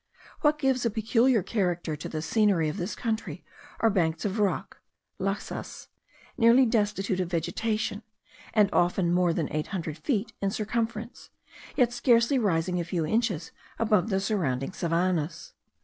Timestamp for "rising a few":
12.39-13.05